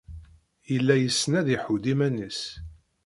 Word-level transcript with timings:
Yella 0.71 0.95
yessen 0.97 1.33
ad 1.39 1.47
iḥudd 1.55 1.83
iman-nnes. 1.93 2.41